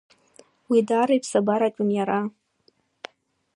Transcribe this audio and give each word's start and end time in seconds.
Уи 0.69 0.79
даара 0.87 1.13
иԥсабаратәын 1.17 1.89
иара. 1.97 2.19